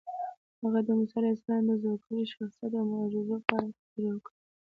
[0.61, 4.35] هغه د موسی علیه السلام د زوکړې، شخصیت او معجزو په اړه خبرې وکړې.